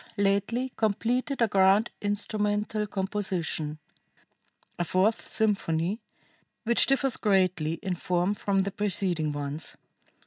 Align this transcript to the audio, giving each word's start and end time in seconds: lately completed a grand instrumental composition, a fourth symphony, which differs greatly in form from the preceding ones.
lately 0.17 0.69
completed 0.77 1.43
a 1.43 1.47
grand 1.47 1.91
instrumental 2.01 2.87
composition, 2.87 3.77
a 4.79 4.83
fourth 4.83 5.27
symphony, 5.29 6.01
which 6.63 6.87
differs 6.87 7.17
greatly 7.17 7.73
in 7.83 7.93
form 7.93 8.33
from 8.33 8.61
the 8.63 8.71
preceding 8.71 9.31
ones. 9.31 9.77